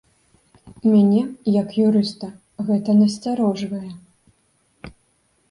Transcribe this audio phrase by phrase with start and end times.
[0.93, 1.19] Мяне,
[1.61, 2.31] як юрыста,
[2.71, 3.87] гэта насцярожвае.